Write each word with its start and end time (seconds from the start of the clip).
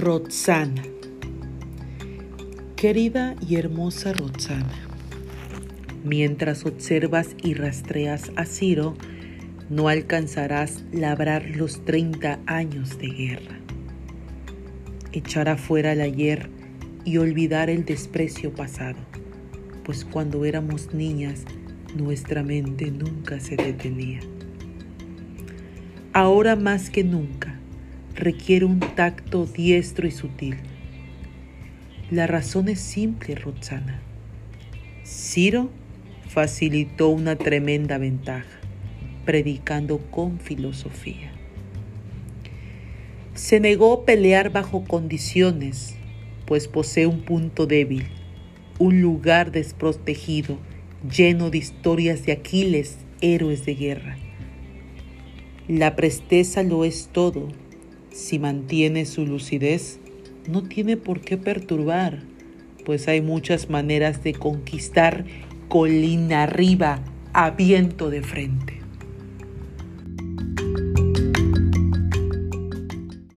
Roxana. 0.00 0.82
Querida 2.74 3.36
y 3.46 3.56
hermosa 3.56 4.14
Roxana, 4.14 4.88
mientras 6.04 6.64
observas 6.64 7.36
y 7.42 7.52
rastreas 7.52 8.32
a 8.36 8.46
Ciro, 8.46 8.94
no 9.68 9.88
alcanzarás 9.88 10.84
labrar 10.90 11.50
los 11.54 11.84
30 11.84 12.38
años 12.46 12.96
de 12.96 13.08
guerra. 13.08 13.60
Echar 15.12 15.50
afuera 15.50 15.92
el 15.92 16.00
ayer 16.00 16.48
y 17.04 17.18
olvidar 17.18 17.68
el 17.68 17.84
desprecio 17.84 18.54
pasado, 18.54 19.00
pues 19.84 20.06
cuando 20.06 20.46
éramos 20.46 20.94
niñas 20.94 21.44
nuestra 21.94 22.42
mente 22.42 22.90
nunca 22.90 23.38
se 23.38 23.56
detenía. 23.56 24.20
Ahora 26.14 26.56
más 26.56 26.88
que 26.88 27.04
nunca, 27.04 27.49
requiere 28.20 28.64
un 28.64 28.80
tacto 28.80 29.46
diestro 29.46 30.06
y 30.06 30.10
sutil. 30.10 30.56
La 32.10 32.26
razón 32.26 32.68
es 32.68 32.80
simple, 32.80 33.34
Roxana. 33.34 34.00
Ciro 35.04 35.70
facilitó 36.28 37.08
una 37.08 37.36
tremenda 37.36 37.98
ventaja, 37.98 38.60
predicando 39.24 39.98
con 39.98 40.38
filosofía. 40.38 41.32
Se 43.34 43.58
negó 43.58 43.92
a 43.92 44.04
pelear 44.04 44.50
bajo 44.50 44.84
condiciones, 44.84 45.96
pues 46.46 46.68
posee 46.68 47.06
un 47.06 47.22
punto 47.22 47.66
débil, 47.66 48.06
un 48.78 49.00
lugar 49.00 49.50
desprotegido, 49.50 50.58
lleno 51.10 51.50
de 51.50 51.58
historias 51.58 52.24
de 52.26 52.32
Aquiles, 52.32 52.98
héroes 53.20 53.64
de 53.64 53.74
guerra. 53.74 54.16
La 55.68 55.94
presteza 55.96 56.62
lo 56.62 56.84
es 56.84 57.08
todo, 57.12 57.48
si 58.10 58.38
mantiene 58.38 59.06
su 59.06 59.26
lucidez, 59.26 59.98
no 60.48 60.62
tiene 60.62 60.96
por 60.96 61.20
qué 61.20 61.36
perturbar, 61.36 62.20
pues 62.84 63.08
hay 63.08 63.20
muchas 63.20 63.70
maneras 63.70 64.22
de 64.22 64.32
conquistar 64.32 65.24
colina 65.68 66.42
arriba 66.44 67.02
a 67.32 67.50
viento 67.50 68.10
de 68.10 68.22
frente. 68.22 68.79